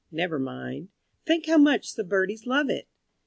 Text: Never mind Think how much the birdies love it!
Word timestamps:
Never 0.11 0.39
mind 0.39 0.89
Think 1.27 1.45
how 1.45 1.59
much 1.59 1.93
the 1.93 2.03
birdies 2.03 2.47
love 2.47 2.71
it! 2.71 2.87